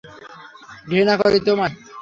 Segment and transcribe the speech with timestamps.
[0.87, 1.73] ঘৃণা করি তোমায়!